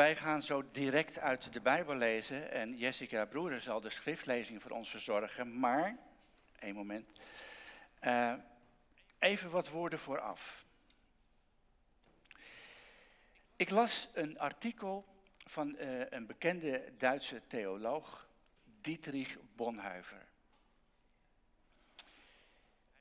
[0.00, 4.70] Wij gaan zo direct uit de Bijbel lezen en Jessica Broeder zal de schriftlezing voor
[4.70, 5.58] ons verzorgen.
[5.58, 5.96] Maar,
[6.58, 7.06] één moment,
[8.02, 8.34] uh,
[9.18, 10.66] even wat woorden vooraf.
[13.56, 15.04] Ik las een artikel
[15.46, 18.28] van uh, een bekende Duitse theoloog,
[18.80, 20.26] Dietrich Bonhoeffer.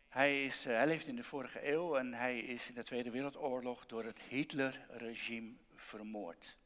[0.09, 3.11] Hij, is, uh, hij leeft in de vorige eeuw en hij is in de Tweede
[3.11, 6.57] Wereldoorlog door het Hitlerregime vermoord.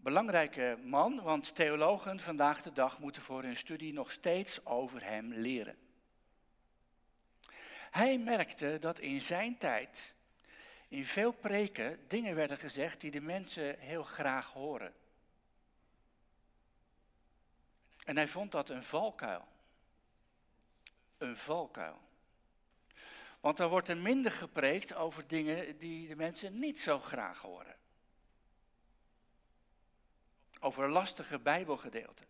[0.00, 5.32] Belangrijke man, want theologen vandaag de dag moeten voor hun studie nog steeds over hem
[5.32, 5.76] leren.
[7.90, 10.14] Hij merkte dat in zijn tijd
[10.88, 14.94] in veel preken dingen werden gezegd die de mensen heel graag horen.
[18.04, 19.48] En hij vond dat een valkuil.
[21.18, 22.00] Een valkuil.
[23.40, 27.76] Want dan wordt er minder gepreekt over dingen die de mensen niet zo graag horen.
[30.60, 32.26] Over lastige Bijbelgedeelten.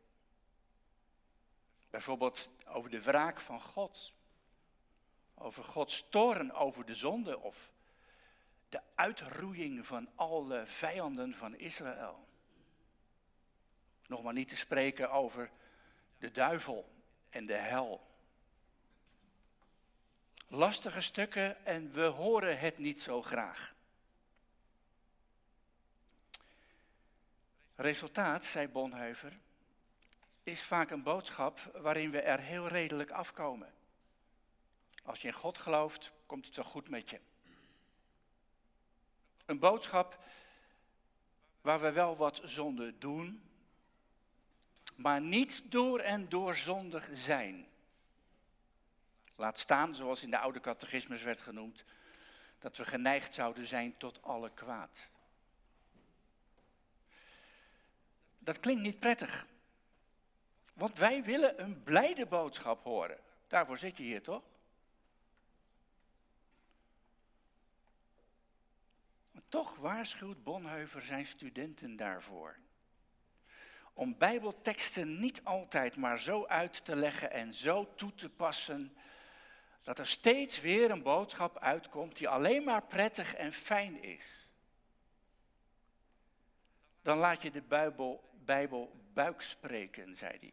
[1.91, 4.13] Bijvoorbeeld over de wraak van God.
[5.35, 7.73] Over Gods toren over de zonde of
[8.69, 12.27] de uitroeiing van alle vijanden van Israël.
[14.07, 15.51] Nog maar niet te spreken over
[16.19, 16.89] de duivel
[17.31, 18.07] en de hel.
[20.49, 23.75] Lastige stukken en we horen het niet zo graag.
[27.79, 29.39] Resultaat, zei Bonheuver,
[30.43, 33.73] is vaak een boodschap waarin we er heel redelijk afkomen.
[35.05, 37.21] Als je in God gelooft, komt het zo goed met je.
[39.47, 40.19] Een boodschap
[41.61, 43.43] waar we wel wat zonde doen,
[44.95, 47.67] maar niet door en door zondig zijn.
[49.37, 51.85] Laat staan, zoals in de oude catechismus werd genoemd,
[52.59, 55.09] dat we geneigd zouden zijn tot alle kwaad.
[58.49, 59.47] Dat klinkt niet prettig.
[60.75, 63.19] Want wij willen een blijde boodschap horen.
[63.47, 64.43] Daarvoor zit je hier toch?
[69.49, 72.57] Toch waarschuwt Bonheuver zijn studenten daarvoor.
[73.93, 78.97] Om Bijbelteksten niet altijd maar zo uit te leggen en zo toe te passen
[79.83, 84.53] dat er steeds weer een boodschap uitkomt die alleen maar prettig en fijn is.
[87.03, 90.53] Dan laat je de Bijbel, Bijbel buik spreken, zei hij.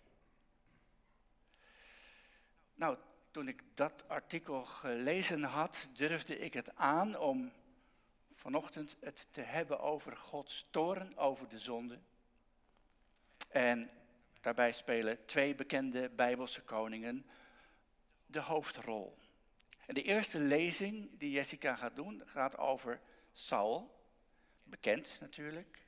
[2.74, 2.98] Nou,
[3.32, 7.52] toen ik dat artikel gelezen had, durfde ik het aan om
[8.34, 12.00] vanochtend het te hebben over Gods toren over de zonde.
[13.50, 13.90] En
[14.42, 17.26] daarbij spelen twee bekende Bijbelse koningen
[18.26, 19.18] de hoofdrol.
[19.86, 23.02] En de eerste lezing die Jessica gaat doen, gaat over
[23.32, 24.04] Saul.
[24.64, 25.85] Bekend natuurlijk.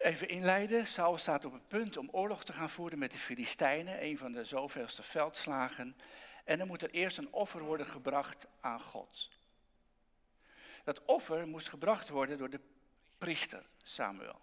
[0.00, 0.86] Even inleiden.
[0.86, 4.32] Saul staat op het punt om oorlog te gaan voeren met de Filistijnen, een van
[4.32, 5.96] de zoveelste veldslagen.
[6.44, 9.30] En er moet er eerst een offer worden gebracht aan God.
[10.84, 12.60] Dat offer moest gebracht worden door de
[13.18, 14.40] priester Samuel.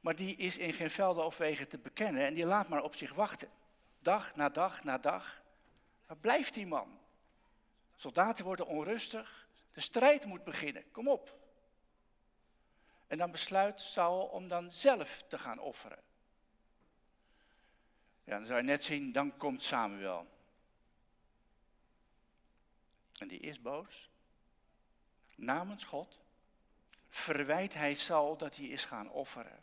[0.00, 2.94] Maar die is in geen velden of wegen te bekennen en die laat maar op
[2.94, 3.48] zich wachten.
[3.98, 5.42] Dag na dag na dag.
[6.06, 6.98] Waar blijft die man?
[7.96, 9.48] Soldaten worden onrustig.
[9.72, 10.90] De strijd moet beginnen.
[10.92, 11.38] Kom op.
[13.10, 16.02] En dan besluit Saul om dan zelf te gaan offeren.
[18.24, 20.26] Ja, dan zou je net zien, dan komt Samuel.
[23.18, 24.10] En die is boos
[25.40, 26.20] namens God,
[27.08, 29.58] verwijt hij Saul dat hij is gaan offeren.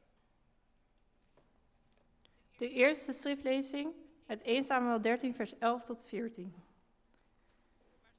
[2.58, 3.94] De eerste schriftlezing
[4.28, 6.56] uit 1 Samuel 13, vers 11 tot 14.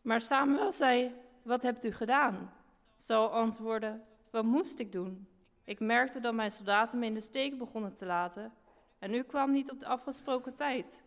[0.02, 2.52] Maar Samuel zei, wat hebt u gedaan?
[2.96, 4.00] Saul antwoordde,
[4.38, 5.28] wat moest ik doen?
[5.64, 8.52] Ik merkte dat mijn soldaten me in de steek begonnen te laten
[8.98, 11.04] en u kwam niet op de afgesproken tijd.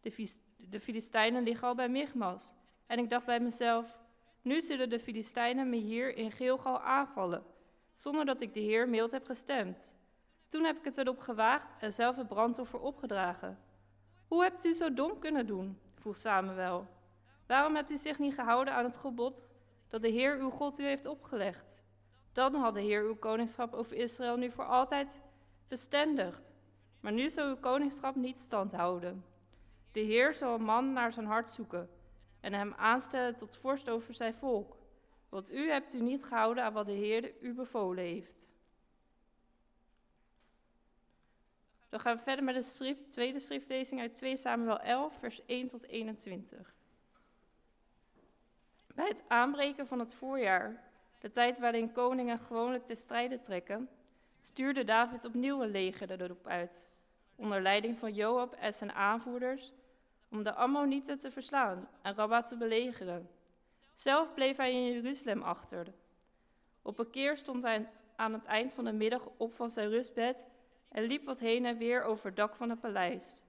[0.00, 2.54] De, de Filistijnen liggen al bij Michmas.
[2.86, 3.98] En ik dacht bij mezelf,
[4.42, 7.44] nu zullen de Filistijnen me hier in Gilgal aanvallen,
[7.94, 9.94] zonder dat ik de Heer mild heb gestemd.
[10.48, 13.58] Toen heb ik het erop gewaagd en zelf het brandoffer opgedragen.
[14.28, 15.78] Hoe hebt u zo dom kunnen doen?
[15.94, 16.86] vroeg Samuel.
[17.46, 19.44] Waarom hebt u zich niet gehouden aan het gebod
[19.88, 21.88] dat de Heer uw God u heeft opgelegd?
[22.40, 25.20] Dan had de Heer uw koningschap over Israël nu voor altijd
[25.68, 26.54] bestendigd.
[27.00, 29.24] Maar nu zal uw koningschap niet stand houden.
[29.92, 31.90] De Heer zal een man naar zijn hart zoeken
[32.40, 34.76] en hem aanstellen tot vorst over zijn volk.
[35.28, 38.48] Want u hebt u niet gehouden aan wat de Heer u bevolen heeft.
[41.88, 45.86] Dan gaan we verder met de tweede schriftlezing uit 2 Samuel 11, vers 1 tot
[45.86, 46.74] 21.
[48.94, 50.89] Bij het aanbreken van het voorjaar,
[51.20, 53.88] de tijd waarin koningen gewoonlijk te strijden trekken,
[54.40, 56.88] stuurde David opnieuw een leger erop uit,
[57.36, 59.72] onder leiding van Joab en zijn aanvoerders,
[60.28, 63.28] om de Ammonieten te verslaan en Rabba te belegeren.
[63.94, 65.86] Zelf bleef hij in Jeruzalem achter.
[66.82, 70.46] Op een keer stond hij aan het eind van de middag op van zijn rustbed
[70.88, 73.44] en liep wat heen en weer over het dak van het paleis.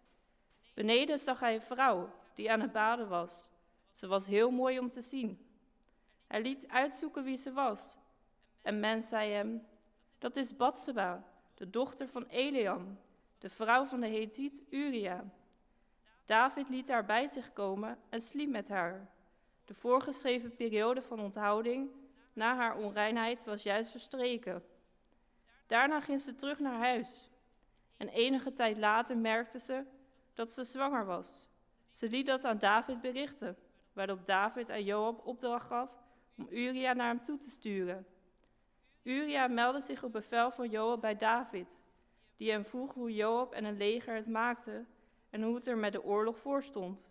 [0.73, 3.47] Beneden zag hij een vrouw die aan het baden was.
[3.91, 5.50] Ze was heel mooi om te zien.
[6.31, 7.97] Hij liet uitzoeken wie ze was.
[8.61, 9.67] En men zei hem,
[10.17, 11.23] dat is Batseba,
[11.53, 12.99] de dochter van Eliam,
[13.37, 15.23] de vrouw van de Hethiet Uria.
[16.25, 19.09] David liet haar bij zich komen en sliep met haar.
[19.65, 21.89] De voorgeschreven periode van onthouding
[22.33, 24.63] na haar onreinheid was juist verstreken.
[25.67, 27.29] Daarna ging ze terug naar huis.
[27.97, 29.83] En enige tijd later merkte ze
[30.33, 31.47] dat ze zwanger was.
[31.91, 33.57] Ze liet dat aan David berichten,
[33.93, 36.00] waarop David aan Joab opdracht gaf
[36.37, 38.05] om Uria naar hem toe te sturen.
[39.03, 41.81] Uria meldde zich op bevel van Joab bij David,
[42.37, 44.87] die hem vroeg hoe Joab en een leger het maakten
[45.29, 47.09] en hoe het er met de oorlog voor stond.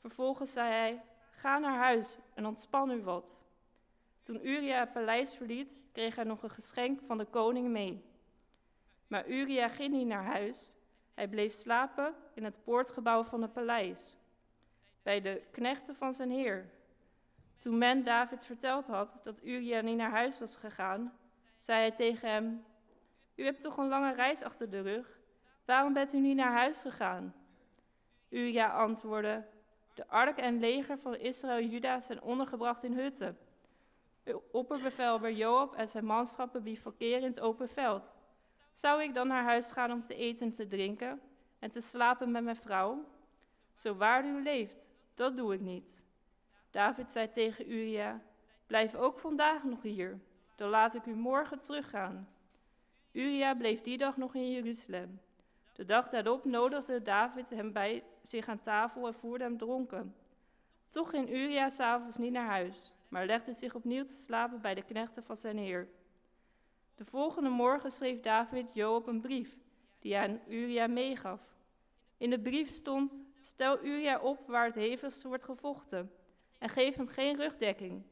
[0.00, 3.44] Vervolgens zei hij: Ga naar huis en ontspan u wat.
[4.20, 8.04] Toen Uria het paleis verliet, kreeg hij nog een geschenk van de koning mee.
[9.06, 10.76] Maar Uria ging niet naar huis.
[11.14, 14.18] Hij bleef slapen in het poortgebouw van het paleis,
[15.02, 16.70] bij de knechten van zijn heer.
[17.56, 21.12] Toen men David verteld had dat Uria niet naar huis was gegaan,
[21.58, 22.64] zei hij tegen hem:
[23.34, 25.20] U hebt toch een lange reis achter de rug?
[25.64, 27.34] Waarom bent u niet naar huis gegaan?
[28.28, 29.44] Uria antwoordde:
[29.94, 33.38] De ark en leger van Israël en Juda zijn ondergebracht in hutten.
[34.50, 38.12] Opperbevelhebber Joab en zijn manschappen bivakeren in het open veld.
[38.74, 41.20] Zou ik dan naar huis gaan om te eten en te drinken
[41.58, 43.04] en te slapen met mijn vrouw?
[43.74, 46.05] Zo waar u leeft, dat doe ik niet.
[46.70, 48.20] David zei tegen Uria,
[48.66, 50.20] blijf ook vandaag nog hier,
[50.54, 52.28] dan laat ik u morgen teruggaan.
[53.12, 55.20] Uria bleef die dag nog in Jeruzalem.
[55.72, 60.14] De dag daarop nodigde David hem bij zich aan tafel en voerde hem dronken.
[60.88, 64.82] Toch ging Uria s'avonds niet naar huis, maar legde zich opnieuw te slapen bij de
[64.82, 65.88] knechten van zijn heer.
[66.94, 69.56] De volgende morgen schreef David Joab een brief,
[69.98, 71.40] die hij aan Uria meegaf.
[72.16, 76.12] In de brief stond, stel Uria op waar het hevigst wordt gevochten,
[76.58, 78.02] en geef hem geen rugdekking,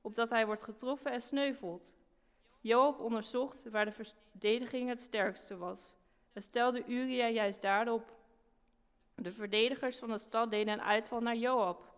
[0.00, 1.94] opdat hij wordt getroffen en sneuvelt.
[2.60, 5.96] Joab onderzocht waar de verdediging het sterkste was,
[6.32, 8.12] en stelde Uria juist daarop.
[9.14, 11.94] De verdedigers van de stad deden een uitval naar Joab.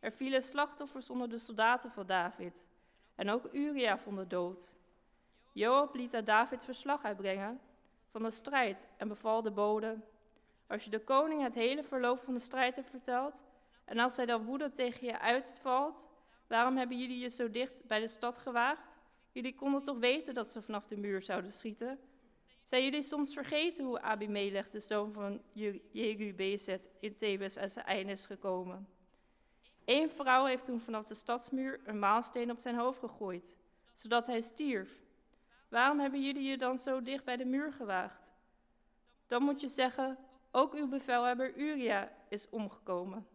[0.00, 2.66] Er vielen slachtoffers onder de soldaten van David,
[3.14, 4.76] en ook Uria vond de dood.
[5.52, 7.60] Joab liet aan David verslag uitbrengen
[8.10, 9.98] van de strijd en beval de bode:
[10.66, 13.44] Als je de koning het hele verloop van de strijd hebt verteld,
[13.90, 16.08] en als hij dan woede tegen je uitvalt,
[16.46, 18.98] waarom hebben jullie je zo dicht bij de stad gewaagd?
[19.32, 21.98] Jullie konden toch weten dat ze vanaf de muur zouden schieten?
[22.64, 25.42] Zijn jullie soms vergeten hoe Abimelech, de zoon van
[25.92, 28.88] Jerubezet, in Thebes aan zijn einde is gekomen?
[29.84, 33.56] Eén vrouw heeft toen vanaf de stadsmuur een maalsteen op zijn hoofd gegooid,
[33.94, 35.02] zodat hij stierf.
[35.68, 38.32] Waarom hebben jullie je dan zo dicht bij de muur gewaagd?
[39.26, 40.18] Dan moet je zeggen,
[40.50, 43.26] ook uw bevelhebber Uria is omgekomen.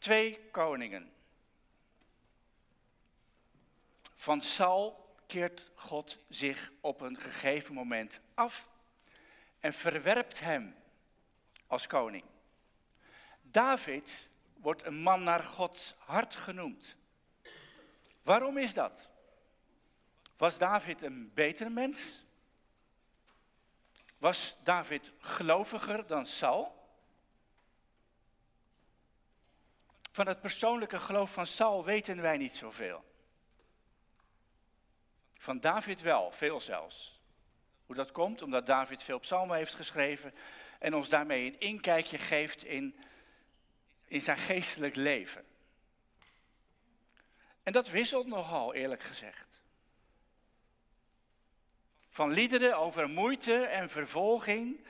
[0.00, 1.12] Twee koningen.
[4.14, 8.68] Van Saul keert God zich op een gegeven moment af
[9.58, 10.74] en verwerpt hem
[11.66, 12.24] als koning.
[13.42, 16.96] David wordt een man naar Gods hart genoemd.
[18.22, 19.08] Waarom is dat?
[20.36, 22.22] Was David een beter mens?
[24.18, 26.79] Was David geloviger dan Saul?
[30.20, 33.04] Van het persoonlijke geloof van Saul weten wij niet zoveel.
[35.38, 37.20] Van David wel, veel zelfs.
[37.86, 38.42] Hoe dat komt?
[38.42, 40.34] Omdat David veel psalmen heeft geschreven
[40.78, 42.96] en ons daarmee een inkijkje geeft in,
[44.04, 45.44] in zijn geestelijk leven.
[47.62, 49.62] En dat wisselt nogal, eerlijk gezegd.
[52.08, 54.86] Van liederen over moeite en vervolging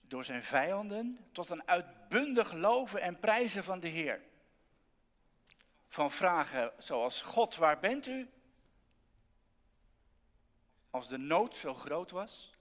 [0.00, 4.20] door zijn vijanden tot een uitbundig loven en prijzen van de Heer.
[5.94, 8.30] Van vragen zoals God, waar bent u?
[10.90, 12.52] Als de nood zo groot was.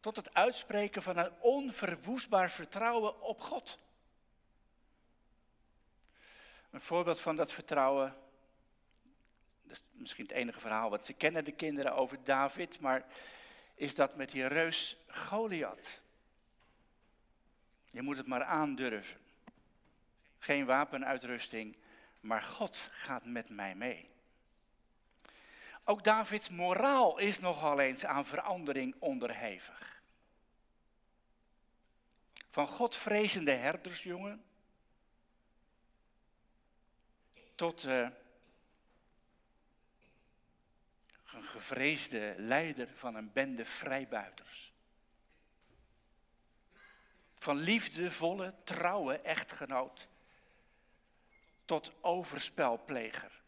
[0.00, 3.78] Tot het uitspreken van een onverwoestbaar vertrouwen op God.
[6.70, 8.16] Een voorbeeld van dat vertrouwen
[9.62, 13.06] dat is misschien het enige verhaal wat ze kennen, de kinderen, over David, maar
[13.74, 16.00] is dat met die reus Goliath.
[17.90, 19.20] Je moet het maar aandurven.
[20.38, 21.76] Geen wapenuitrusting,
[22.22, 24.10] maar God gaat met mij mee.
[25.84, 30.02] Ook Davids moraal is nogal eens aan verandering onderhevig.
[32.50, 34.44] Van godvrezende herdersjongen
[37.54, 38.08] tot uh,
[41.32, 44.72] een gevreesde leider van een bende vrijbuiters.
[47.34, 50.08] Van liefdevolle, trouwe echtgenoot
[51.64, 53.40] tot overspelpleger.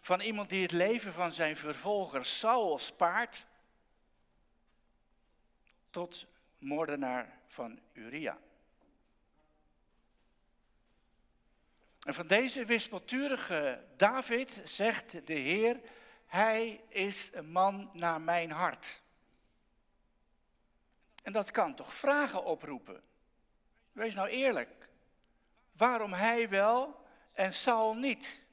[0.00, 3.46] Van iemand die het leven van zijn vervolger Saul spaart,
[5.90, 6.26] tot
[6.58, 8.38] moordenaar van Uria.
[12.00, 15.80] En van deze wispelturige David zegt de Heer,
[16.26, 19.02] hij is een man naar mijn hart.
[21.22, 23.02] En dat kan toch vragen oproepen.
[23.92, 24.88] Wees nou eerlijk.
[25.76, 28.44] Waarom hij wel en Saul niet?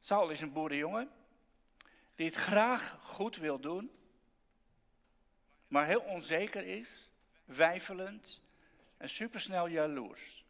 [0.00, 1.10] Saul is een boerenjongen
[2.14, 3.90] die het graag goed wil doen,
[5.68, 7.08] maar heel onzeker is,
[7.44, 8.40] wijfelend
[8.96, 10.44] en supersnel jaloers.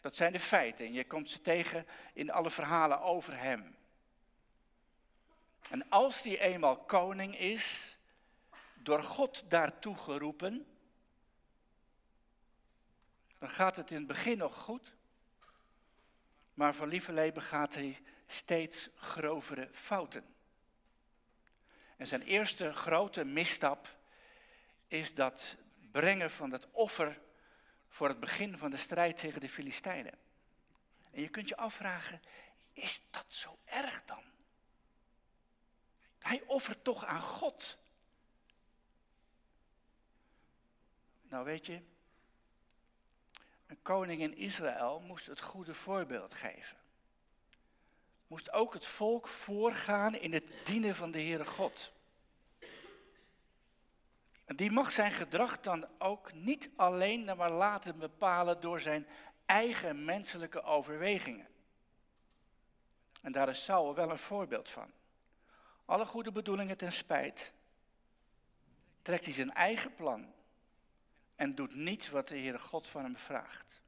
[0.00, 3.76] Dat zijn de feiten en je komt ze tegen in alle verhalen over hem.
[5.70, 7.96] En als die eenmaal koning is,
[8.74, 10.66] door God daartoe geroepen,
[13.44, 14.92] dan gaat het in het begin nog goed.
[16.54, 20.34] Maar van lieverlee begaat hij steeds grovere fouten.
[21.96, 23.96] En zijn eerste grote misstap
[24.86, 25.56] is dat
[25.90, 27.20] brengen van dat offer
[27.88, 30.18] voor het begin van de strijd tegen de Filistijnen.
[31.10, 32.20] En je kunt je afvragen,
[32.72, 34.24] is dat zo erg dan?
[36.18, 37.78] Hij offert toch aan God.
[41.22, 41.82] Nou weet je,
[43.66, 46.76] een koning in Israël moest het goede voorbeeld geven.
[48.26, 51.92] Moest ook het volk voorgaan in het dienen van de Heere God.
[54.44, 59.06] En die mag zijn gedrag dan ook niet alleen maar laten bepalen door zijn
[59.46, 61.46] eigen menselijke overwegingen.
[63.22, 64.90] En daar is Saul wel een voorbeeld van.
[65.84, 67.52] Alle goede bedoelingen ten spijt,
[69.02, 70.32] trekt hij zijn eigen plan
[71.36, 73.82] en doet niet wat de Heere God van hem vraagt.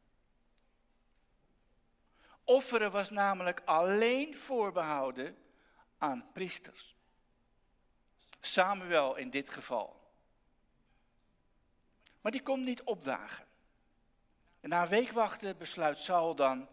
[2.45, 5.37] Offeren was namelijk alleen voorbehouden
[5.99, 6.95] aan priesters.
[8.41, 10.01] Samuel in dit geval.
[12.21, 13.47] Maar die komt niet opdagen.
[14.61, 16.69] En na een week wachten besluit Saul dan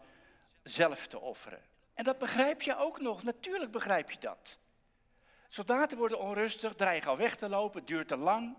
[0.63, 1.61] zelf te offeren.
[1.93, 4.57] En dat begrijp je ook nog, natuurlijk begrijp je dat.
[5.47, 8.57] Soldaten worden onrustig, dreigen al weg te lopen, het duurt te lang.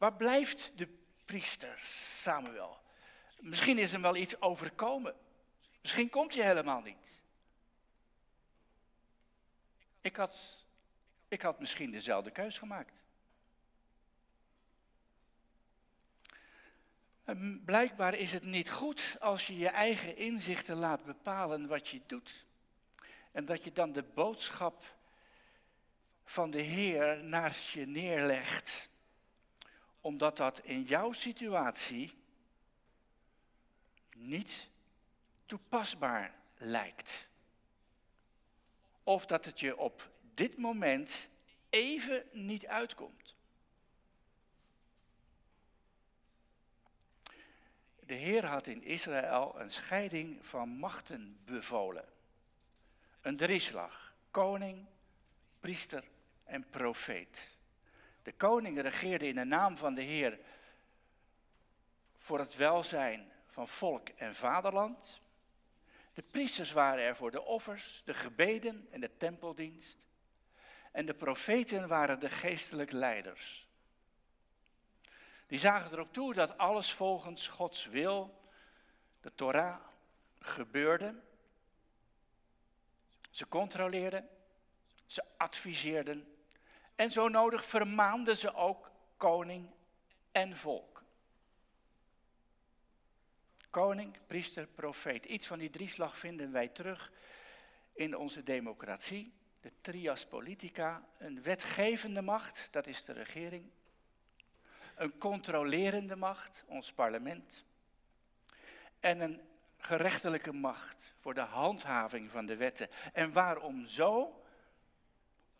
[0.00, 0.88] Waar blijft de
[1.24, 1.78] priester
[2.22, 2.80] Samuel?
[3.40, 5.14] Misschien is hem wel iets overkomen.
[5.80, 7.22] Misschien komt hij helemaal niet.
[10.00, 10.64] Ik had,
[11.28, 12.92] ik had misschien dezelfde keus gemaakt.
[17.24, 22.00] En blijkbaar is het niet goed als je je eigen inzichten laat bepalen wat je
[22.06, 22.44] doet.
[23.32, 24.96] En dat je dan de boodschap
[26.24, 28.89] van de Heer naast je neerlegt
[30.00, 32.18] omdat dat in jouw situatie
[34.16, 34.68] niet
[35.46, 37.28] toepasbaar lijkt.
[39.02, 41.28] Of dat het je op dit moment
[41.70, 43.34] even niet uitkomt.
[48.06, 52.08] De Heer had in Israël een scheiding van machten bevolen.
[53.20, 54.86] Een drieslag, koning,
[55.60, 56.04] priester
[56.44, 57.58] en profeet.
[58.22, 60.38] De koning regeerde in de naam van de Heer
[62.18, 65.20] voor het welzijn van volk en vaderland.
[66.14, 70.06] De priesters waren er voor de offers, de gebeden en de tempeldienst.
[70.92, 73.68] En de profeten waren de geestelijke leiders.
[75.46, 78.40] Die zagen erop toe dat alles volgens Gods wil,
[79.20, 79.80] de Torah,
[80.38, 81.14] gebeurde.
[83.30, 84.28] Ze controleerden,
[85.06, 86.39] ze adviseerden
[87.00, 89.70] en zo nodig vermaanden ze ook koning
[90.32, 91.04] en volk.
[93.70, 95.24] Koning, priester, profeet.
[95.24, 97.12] Iets van die drieslag vinden wij terug
[97.92, 99.32] in onze democratie.
[99.60, 103.70] De trias politica, een wetgevende macht, dat is de regering.
[104.94, 107.64] Een controlerende macht, ons parlement.
[108.98, 109.40] En een
[109.78, 112.88] gerechtelijke macht voor de handhaving van de wetten.
[113.12, 114.34] En waarom zo?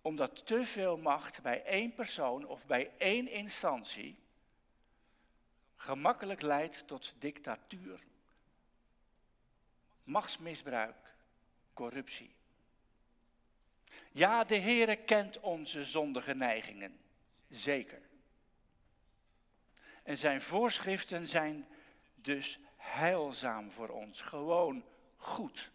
[0.03, 4.19] Omdat te veel macht bij één persoon of bij één instantie
[5.77, 8.01] gemakkelijk leidt tot dictatuur,
[10.05, 11.15] machtsmisbruik,
[11.73, 12.35] corruptie.
[14.13, 17.01] Ja, de Heere kent onze zondige neigingen,
[17.49, 18.01] zeker.
[20.03, 21.69] En zijn voorschriften zijn
[22.15, 24.85] dus heilzaam voor ons, gewoon
[25.17, 25.71] goed.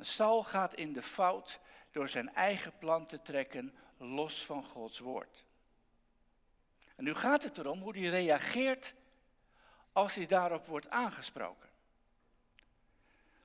[0.00, 1.60] Saul gaat in de fout
[1.96, 5.44] door zijn eigen plan te trekken los van Gods woord.
[6.96, 8.94] En nu gaat het erom hoe hij reageert
[9.92, 11.68] als hij daarop wordt aangesproken.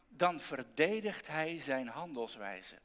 [0.07, 2.79] Dan verdedigt hij zijn handelswijze.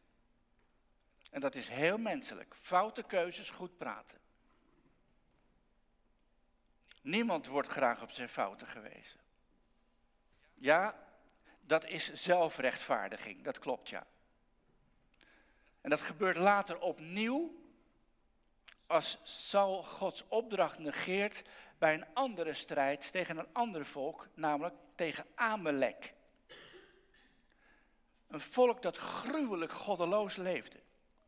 [1.30, 2.54] En dat is heel menselijk.
[2.60, 4.18] Foute keuzes, goed praten.
[7.02, 9.20] Niemand wordt graag op zijn fouten gewezen.
[10.54, 11.04] Ja,
[11.60, 14.06] dat is zelfrechtvaardiging, dat klopt ja.
[15.86, 17.54] En dat gebeurt later opnieuw
[18.86, 21.42] als Saul Gods opdracht negeert
[21.78, 26.14] bij een andere strijd tegen een ander volk, namelijk tegen Amalek.
[28.28, 30.78] Een volk dat gruwelijk goddeloos leefde.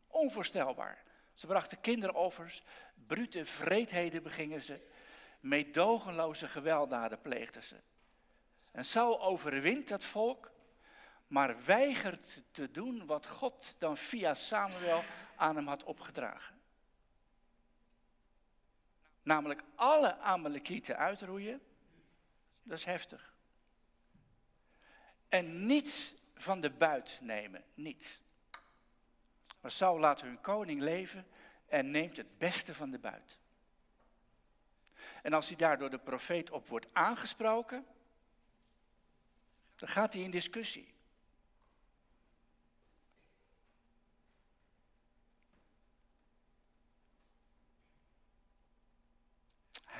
[0.06, 1.02] Onvoorstelbaar.
[1.34, 2.62] Ze brachten kinderoffers,
[3.06, 4.80] brute vreedheden begingen ze,
[5.40, 7.76] meedogenloze gewelddaden pleegden ze.
[8.72, 10.52] En Saul overwint dat volk,
[11.28, 15.04] maar weigert te doen wat God dan via Samuel
[15.36, 16.60] aan hem had opgedragen.
[19.22, 21.60] Namelijk alle Amalekieten uitroeien.
[22.62, 23.34] Dat is heftig.
[25.28, 28.22] En niets van de buit nemen, niets.
[29.60, 31.26] Maar Saul laat hun koning leven
[31.66, 33.38] en neemt het beste van de buit.
[35.22, 37.86] En als hij daar door de profeet op wordt aangesproken,
[39.76, 40.94] dan gaat hij in discussie.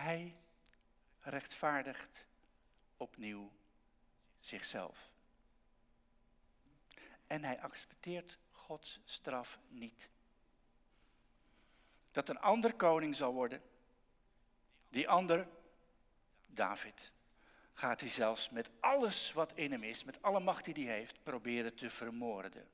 [0.08, 0.36] Hij
[1.20, 2.24] rechtvaardigt
[2.96, 3.52] opnieuw
[4.40, 5.10] zichzelf.
[7.26, 10.08] En hij accepteert Gods straf niet.
[12.12, 13.62] Dat een ander koning zal worden,
[14.88, 15.48] die ander,
[16.46, 17.12] David,
[17.74, 21.22] gaat hij zelfs met alles wat in hem is, met alle macht die hij heeft,
[21.22, 22.68] proberen te vermoorden.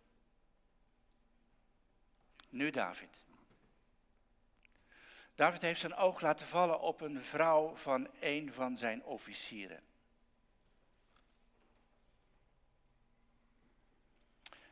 [2.49, 3.24] Nu David.
[5.35, 9.83] David heeft zijn oog laten vallen op een vrouw van een van zijn officieren.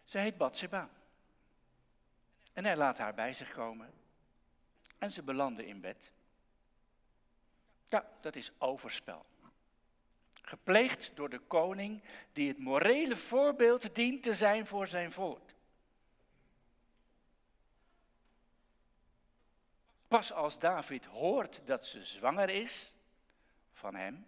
[0.05, 0.88] Ze heet Bathsheba.
[2.53, 3.92] En hij laat haar bij zich komen.
[4.98, 6.12] En ze belanden in bed.
[7.87, 9.25] Ja, dat is overspel.
[10.42, 15.51] Gepleegd door de koning die het morele voorbeeld dient te zijn voor zijn volk.
[20.12, 22.96] Pas als David hoort dat ze zwanger is
[23.72, 24.27] van hem,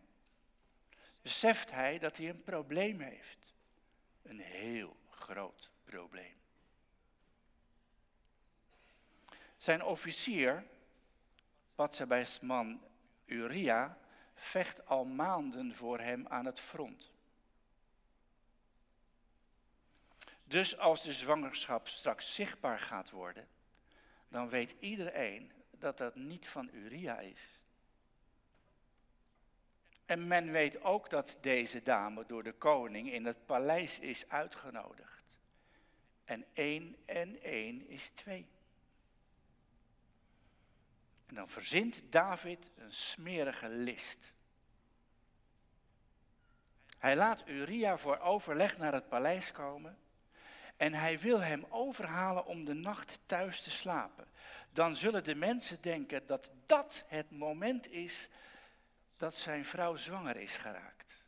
[1.23, 3.55] beseft hij dat hij een probleem heeft.
[4.23, 6.35] Een heel groot probleem.
[9.57, 10.64] Zijn officier,
[11.75, 12.81] Batsabe's man
[13.25, 13.99] Uria,
[14.35, 17.11] vecht al maanden voor hem aan het front.
[20.44, 23.49] Dus als de zwangerschap straks zichtbaar gaat worden,
[24.29, 27.60] dan weet iedereen dat dat niet van Uria is.
[30.06, 35.24] En men weet ook dat deze dame door de koning in het paleis is uitgenodigd.
[36.24, 38.48] En één en één is twee.
[41.26, 44.32] En dan verzint David een smerige list.
[46.98, 49.98] Hij laat Uria voor overleg naar het paleis komen
[50.76, 54.26] en hij wil hem overhalen om de nacht thuis te slapen.
[54.72, 58.28] Dan zullen de mensen denken dat dat het moment is
[59.16, 61.22] dat zijn vrouw zwanger is geraakt.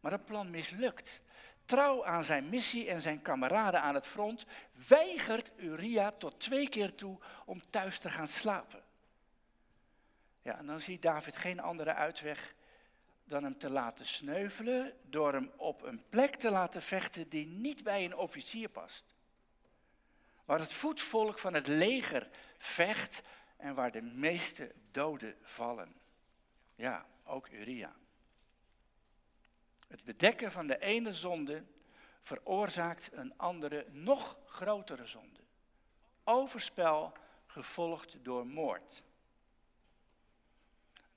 [0.00, 1.20] Maar dat plan mislukt.
[1.64, 4.44] Trouw aan zijn missie en zijn kameraden aan het front,
[4.88, 8.82] weigert Uria tot twee keer toe om thuis te gaan slapen.
[10.42, 12.54] Ja, en dan ziet David geen andere uitweg
[13.28, 17.84] dan hem te laten sneuvelen door hem op een plek te laten vechten die niet
[17.84, 19.14] bij een officier past.
[20.44, 23.22] Waar het voetvolk van het leger vecht
[23.56, 25.94] en waar de meeste doden vallen.
[26.74, 27.96] Ja, ook Uria.
[29.88, 31.64] Het bedekken van de ene zonde
[32.22, 35.40] veroorzaakt een andere, nog grotere zonde.
[36.24, 37.12] Overspel
[37.46, 39.02] gevolgd door moord.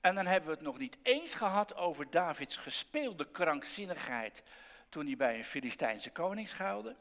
[0.02, 4.42] En dan hebben we het nog niet eens gehad over Davids gespeelde krankzinnigheid
[4.88, 6.96] toen hij bij een Filistijnse koning schuilde.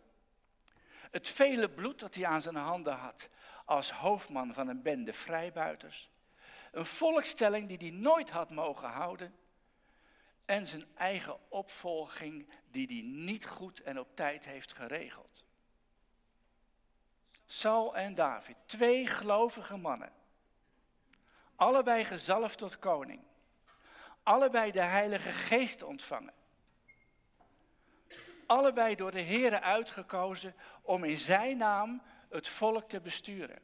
[1.12, 3.30] Het vele bloed dat hij aan zijn handen had
[3.66, 6.10] als hoofdman van een bende vrijbuiters.
[6.72, 9.36] Een volkstelling die hij nooit had mogen houden.
[10.46, 15.44] En zijn eigen opvolging die hij niet goed en op tijd heeft geregeld.
[17.46, 20.12] Saul en David, twee gelovige mannen.
[21.62, 23.22] Allebei gezalfd tot koning.
[24.24, 26.34] Allebei de Heilige Geest ontvangen.
[28.46, 33.62] Allebei door de Here uitgekozen om in zijn naam het volk te besturen.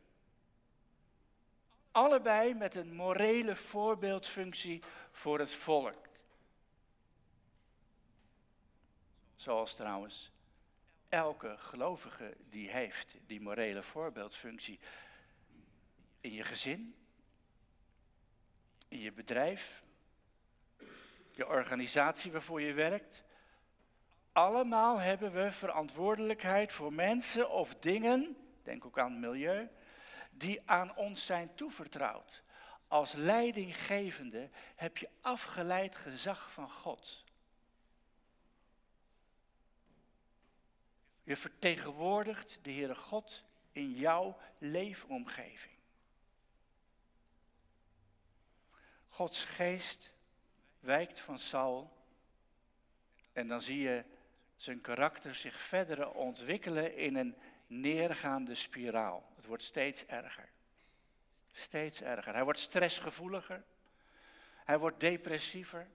[1.92, 6.08] Allebei met een morele voorbeeldfunctie voor het volk.
[9.36, 10.32] Zoals trouwens
[11.10, 14.80] elke gelovige die heeft, die morele voorbeeldfunctie.
[16.22, 17.07] In je gezin,
[18.88, 19.84] in je bedrijf,
[21.32, 23.24] je organisatie waarvoor je werkt.
[24.32, 29.70] Allemaal hebben we verantwoordelijkheid voor mensen of dingen, denk ook aan het milieu,
[30.32, 32.44] die aan ons zijn toevertrouwd.
[32.88, 37.24] Als leidinggevende heb je afgeleid gezag van God.
[41.24, 45.77] Je vertegenwoordigt de Heere God in jouw leefomgeving.
[49.18, 50.14] Gods geest
[50.80, 51.92] wijkt van Saul
[53.34, 54.04] en dan zie je
[54.56, 57.36] zijn karakter zich verder ontwikkelen in een
[57.68, 59.32] neergaande spiraal.
[59.36, 60.50] Het wordt steeds erger.
[61.52, 62.34] Steeds erger.
[62.34, 63.64] Hij wordt stressgevoeliger.
[64.66, 65.88] Hij wordt depressiever.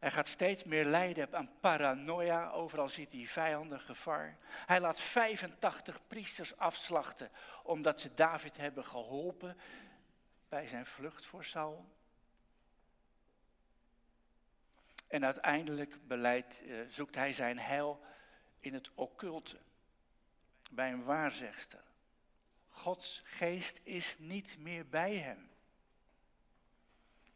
[0.00, 2.50] Hij gaat steeds meer lijden aan paranoia.
[2.50, 4.36] Overal ziet hij vijanden, gevaar.
[4.66, 7.30] Hij laat 85 priesters afslachten
[7.62, 9.58] omdat ze David hebben geholpen
[10.48, 11.86] bij zijn vlucht voor Saul.
[15.12, 16.56] En uiteindelijk eh,
[16.88, 18.00] zoekt hij zijn heil
[18.60, 19.58] in het occulte,
[20.70, 21.82] bij een waarzegster.
[22.68, 25.50] Gods geest is niet meer bij hem.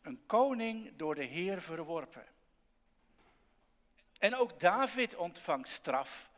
[0.03, 2.27] Een koning door de Heer verworpen.
[4.19, 6.31] En ook David ontvangt straf,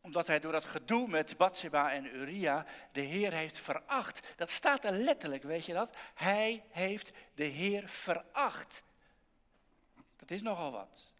[0.00, 4.20] omdat hij door dat gedoe met Bathsheba en Uria de Heer heeft veracht.
[4.36, 5.96] Dat staat er letterlijk, weet je dat?
[6.14, 8.84] Hij heeft de Heer veracht.
[10.26, 11.12] Dat is nogal wat.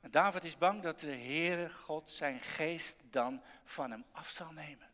[0.00, 4.52] En David is bang dat de Heere God zijn geest dan van hem af zal
[4.52, 4.90] nemen.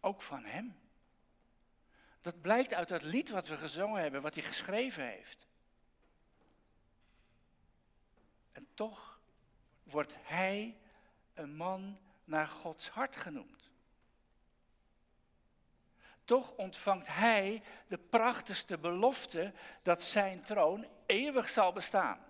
[0.00, 0.78] Ook van hem.
[2.20, 5.46] Dat blijkt uit dat lied wat we gezongen hebben, wat hij geschreven heeft.
[8.52, 9.20] En toch
[9.82, 10.78] wordt hij
[11.34, 13.70] een man naar Gods hart genoemd.
[16.28, 22.24] Toch ontvangt hij de prachtigste belofte dat zijn troon eeuwig zal bestaan.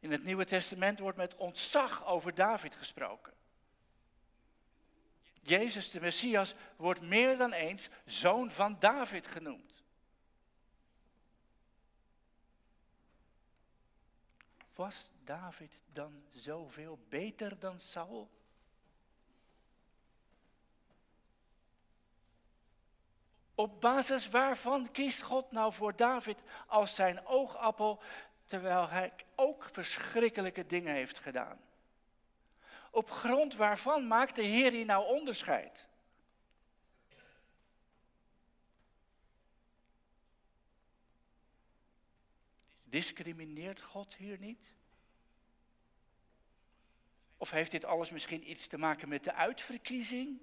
[0.00, 3.32] In het Nieuwe Testament wordt met ontzag over David gesproken.
[5.40, 9.82] Jezus de Messias wordt meer dan eens zoon van David genoemd.
[14.74, 18.30] Was David dan zoveel beter dan Saul?
[23.58, 28.02] Op basis waarvan kiest God nou voor David als zijn oogappel,
[28.44, 31.60] terwijl hij ook verschrikkelijke dingen heeft gedaan?
[32.90, 35.88] Op grond waarvan maakt de Heer hier nou onderscheid?
[42.84, 44.74] Discrimineert God hier niet?
[47.36, 50.40] Of heeft dit alles misschien iets te maken met de uitverkiezing?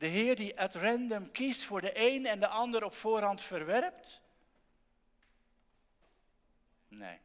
[0.00, 4.20] De Heer die at random kiest voor de een en de ander op voorhand verwerpt?
[6.88, 7.18] Nee,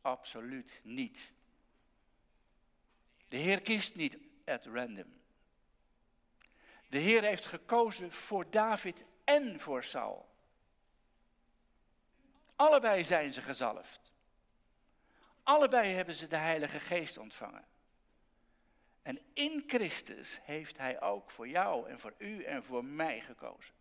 [0.00, 1.32] absoluut niet.
[3.28, 5.20] De Heer kiest niet at random.
[6.88, 10.28] De Heer heeft gekozen voor David en voor Saul.
[12.56, 14.12] Allebei zijn ze gezalfd.
[15.42, 17.64] Allebei hebben ze de Heilige Geest ontvangen.
[19.02, 23.74] En in Christus heeft Hij ook voor jou en voor u en voor mij gekozen.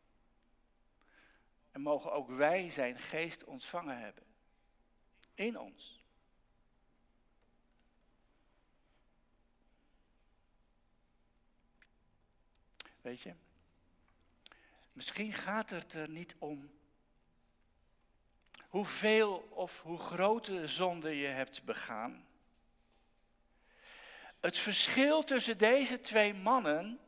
[1.72, 4.24] En mogen ook wij Zijn geest ontvangen hebben.
[5.34, 6.04] In ons.
[13.02, 13.34] Weet je,
[14.94, 16.72] misschien gaat het er niet om
[18.68, 22.28] hoeveel of hoe grote zonde je hebt begaan.
[24.40, 27.00] Het verschil tussen deze twee mannen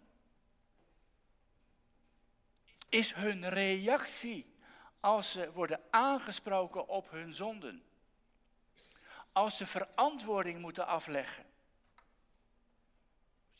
[2.90, 4.56] is hun reactie
[5.00, 7.84] als ze worden aangesproken op hun zonden.
[9.32, 11.46] Als ze verantwoording moeten afleggen.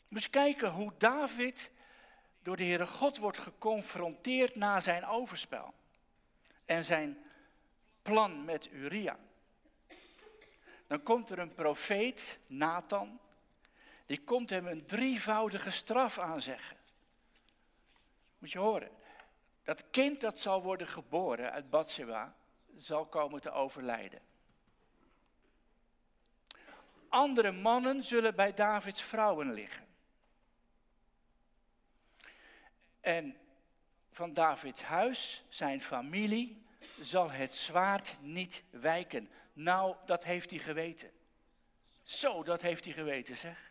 [0.08, 1.72] Moet kijken hoe David
[2.42, 5.74] door de Heere God wordt geconfronteerd na zijn overspel
[6.66, 7.24] en zijn
[8.02, 9.18] plan met Uria.
[10.88, 13.20] Dan komt er een profeet, Nathan,
[14.12, 16.78] die komt hem een drievoudige straf aanzeggen.
[18.40, 18.90] Moet je horen,
[19.64, 22.36] dat kind dat zal worden geboren uit Bathsheba,
[22.78, 24.20] zal komen te overlijden.
[27.10, 29.88] Andere mannen zullen bij Davids vrouwen liggen.
[33.02, 33.38] En
[34.12, 36.66] van Davids huis, zijn familie,
[37.02, 39.30] zal het zwaard niet wijken.
[39.54, 41.12] Nou, dat heeft hij geweten.
[42.04, 43.71] Zo, dat heeft hij geweten, zeg.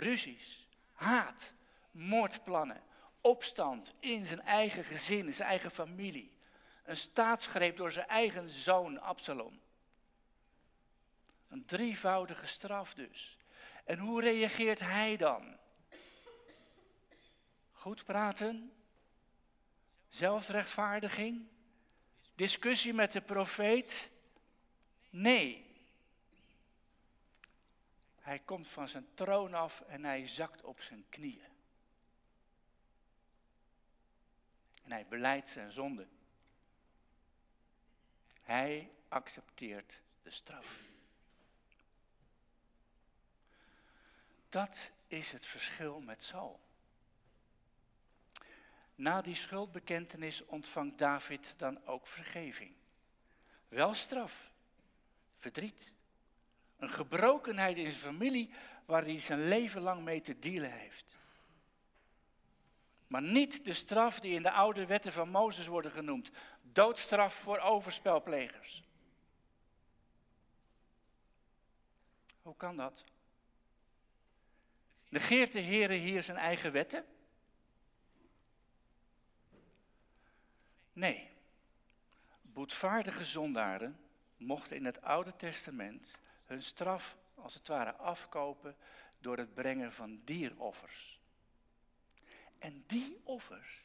[0.00, 1.52] Ruzies, haat,
[1.90, 2.82] moordplannen,
[3.20, 6.32] opstand in zijn eigen gezin, in zijn eigen familie.
[6.84, 9.60] Een staatsgreep door zijn eigen zoon Absalom.
[11.48, 13.38] Een drievoudige straf dus.
[13.84, 15.56] En hoe reageert hij dan?
[17.72, 18.72] Goed praten?
[20.08, 21.46] Zelfrechtvaardiging?
[22.34, 24.10] Discussie met de profeet?
[25.10, 25.69] Nee.
[28.30, 31.48] Hij komt van zijn troon af en hij zakt op zijn knieën.
[34.82, 36.06] En hij beleidt zijn zonde.
[38.40, 40.82] Hij accepteert de straf.
[44.48, 46.60] Dat is het verschil met Saul.
[48.94, 52.74] Na die schuldbekentenis ontvangt David dan ook vergeving.
[53.68, 54.52] Wel straf,
[55.38, 55.92] verdriet,
[56.80, 58.50] een gebrokenheid in zijn familie
[58.84, 61.16] waar hij zijn leven lang mee te dealen heeft.
[63.06, 66.30] Maar niet de straf die in de oude wetten van Mozes worden genoemd.
[66.62, 68.82] Doodstraf voor overspelplegers.
[72.42, 73.04] Hoe kan dat?
[75.08, 77.04] Negeert de Heer hier zijn eigen wetten?
[80.92, 81.30] Nee.
[82.42, 84.00] Boetvaardige zondaren
[84.36, 86.18] mochten in het Oude Testament
[86.50, 88.76] hun straf als het ware afkopen
[89.20, 91.20] door het brengen van dieroffers.
[92.58, 93.82] En die offers,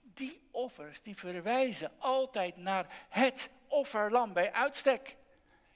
[0.00, 5.16] die offers, die verwijzen altijd naar het offerlam bij uitstek.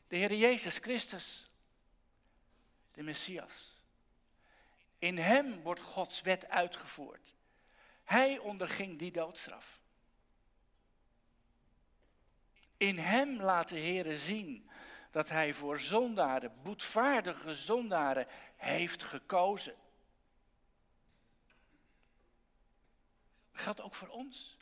[0.09, 1.51] De Heer Jezus Christus,
[2.93, 3.77] de Messias.
[4.99, 7.35] In Hem wordt Gods wet uitgevoerd.
[8.05, 9.81] Hij onderging die doodstraf.
[12.77, 14.71] In Hem laat de Heer zien
[15.13, 19.75] dat Hij voor zondaren, boetvaardige zondaren, heeft gekozen.
[23.65, 24.57] Dat ook voor ons.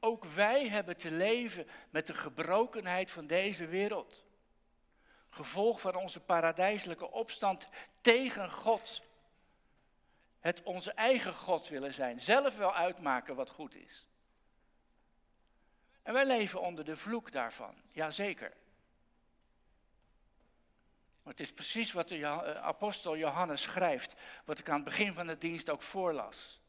[0.00, 4.24] Ook wij hebben te leven met de gebrokenheid van deze wereld.
[5.28, 7.68] Gevolg van onze paradijselijke opstand
[8.00, 9.02] tegen God.
[10.40, 14.06] Het onze eigen God willen zijn, zelf wel uitmaken wat goed is.
[16.02, 18.52] En wij leven onder de vloek daarvan, jazeker.
[21.22, 25.14] Maar het is precies wat de eh, apostel Johannes schrijft, wat ik aan het begin
[25.14, 26.60] van de dienst ook voorlas.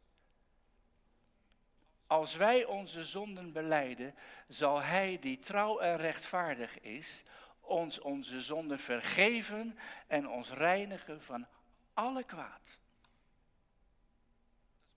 [2.07, 4.15] Als wij onze zonden beleiden,
[4.47, 7.23] zal Hij die trouw en rechtvaardig is,
[7.59, 11.47] ons onze zonden vergeven en ons reinigen van
[11.93, 12.77] alle kwaad.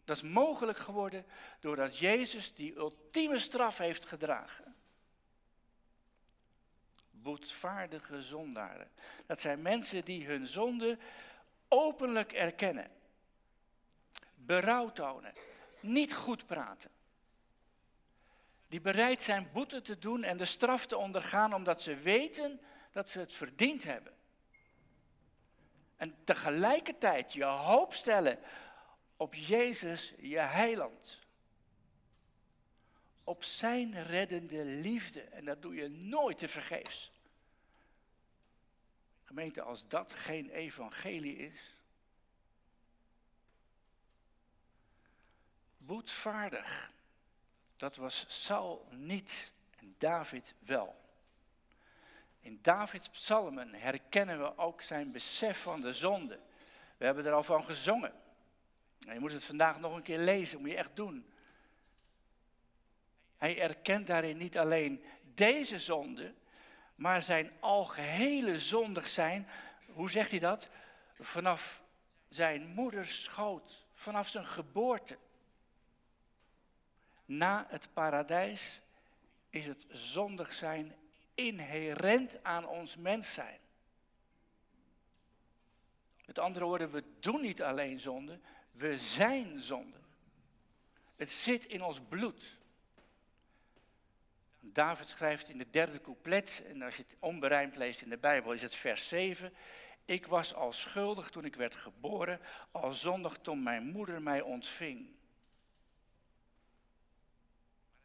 [0.05, 1.27] Dat is mogelijk geworden
[1.61, 4.66] doordat Jezus die ultieme straf heeft gedragen.
[7.27, 8.91] Boetvaardige zondaren.
[9.27, 10.99] Dat zijn mensen die hun zonde
[11.69, 12.91] openlijk erkennen.
[14.35, 15.33] Berouw tonen.
[15.81, 16.91] Niet goed praten.
[18.69, 22.61] Die bereid zijn boete te doen en de straf te ondergaan omdat ze weten
[22.91, 24.13] dat ze het verdiend hebben.
[25.97, 28.39] En tegelijkertijd je hoop stellen
[29.17, 31.19] op Jezus, je heiland.
[33.25, 35.21] Op zijn reddende liefde.
[35.21, 37.15] En dat doe je nooit te vergeefs.
[39.27, 41.79] Gemeente, als dat geen evangelie is.
[45.77, 46.93] Boetvaardig.
[47.77, 51.05] Dat was Saul niet en David wel.
[52.41, 56.41] In Davids psalmen herkennen we ook zijn besef van de zonde.
[56.97, 58.13] We hebben er al van gezongen.
[59.07, 61.27] En je moet het vandaag nog een keer lezen, moet je echt doen.
[63.37, 66.35] Hij erkent daarin niet alleen deze zonde,
[66.97, 69.49] maar zijn algehele zondig zijn.
[69.93, 70.69] Hoe zegt hij dat?
[71.21, 71.83] Vanaf
[72.29, 75.19] zijn moeders schoot, vanaf zijn geboorte.
[77.25, 78.81] Na het paradijs
[79.51, 80.95] is het zondig zijn
[81.35, 83.59] inherent aan ons mens zijn.
[86.27, 88.41] Met andere woorden, we doen niet alleen zonde,
[88.73, 89.99] We zijn zonde.
[91.17, 92.59] Het zit in ons bloed.
[94.73, 98.53] David schrijft in de derde couplet, en als je het onberijmd leest in de Bijbel,
[98.53, 99.53] is het vers 7.
[100.05, 105.15] Ik was al schuldig toen ik werd geboren, al zondig toen mijn moeder mij ontving.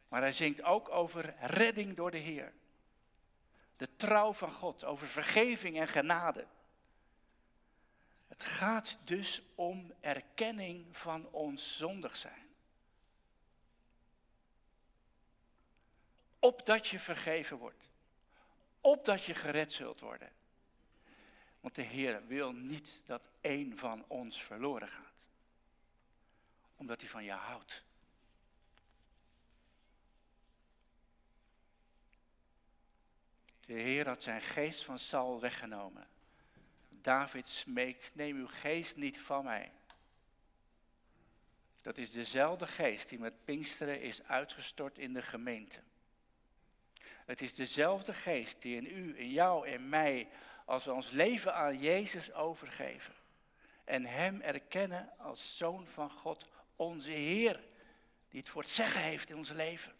[0.08, 2.52] Maar hij zingt ook over redding door de Heer.
[3.76, 6.46] De trouw van God, over vergeving en genade.
[8.28, 12.41] Het gaat dus om erkenning van ons zondig zijn.
[16.42, 17.90] Opdat je vergeven wordt.
[18.80, 20.32] Opdat je gered zult worden.
[21.60, 25.26] Want de Heer wil niet dat één van ons verloren gaat.
[26.76, 27.84] Omdat hij van je houdt.
[33.60, 36.08] De Heer had zijn geest van Saul weggenomen.
[37.00, 39.72] David smeekt, neem uw geest niet van mij.
[41.82, 45.82] Dat is dezelfde geest die met Pinksteren is uitgestort in de gemeente.
[47.26, 50.28] Het is dezelfde geest die in u, in jou en mij,
[50.64, 53.14] als we ons leven aan Jezus overgeven
[53.84, 57.64] en Hem erkennen als Zoon van God, onze Heer,
[58.28, 59.92] die het voor het zeggen heeft in ons leven.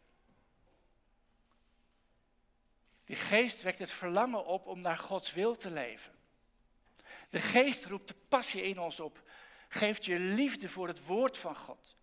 [3.04, 6.12] Die geest wekt het verlangen op om naar Gods wil te leven.
[7.30, 9.22] De geest roept de passie in ons op,
[9.68, 11.96] geeft je liefde voor het woord van God.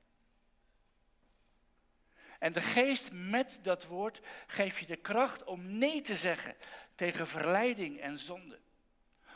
[2.39, 6.56] En de geest met dat woord geeft je de kracht om nee te zeggen
[6.95, 8.60] tegen verleiding en zonde.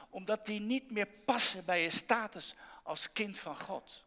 [0.09, 4.03] Omdat die niet meer passen bij je status als kind van God.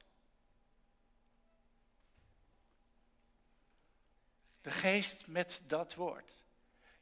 [4.63, 6.43] De geest met dat woord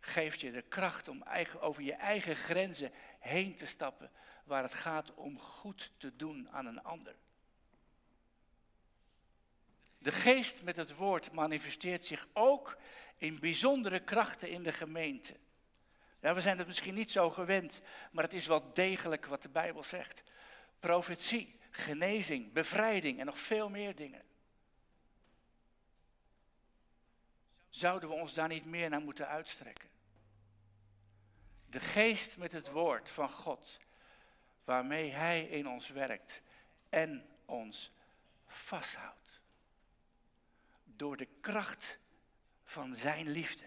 [0.00, 4.10] geeft je de kracht om eigen, over je eigen grenzen heen te stappen,
[4.44, 7.14] waar het gaat om goed te doen aan een ander.
[10.04, 12.76] De geest met het woord manifesteert zich ook
[13.16, 15.36] in bijzondere krachten in de gemeente.
[16.20, 17.80] Ja, we zijn het misschien niet zo gewend,
[18.12, 20.22] maar het is wel degelijk wat de Bijbel zegt.
[20.78, 24.22] Profetie, genezing, bevrijding en nog veel meer dingen.
[27.68, 29.88] Zouden we ons daar niet meer naar moeten uitstrekken?
[31.66, 33.78] De geest met het woord van God,
[34.64, 36.42] waarmee Hij in ons werkt
[36.88, 37.92] en ons
[38.46, 39.23] vasthoudt.
[40.96, 41.98] Door de kracht
[42.64, 43.64] van Zijn liefde.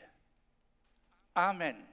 [1.31, 1.87] Amen.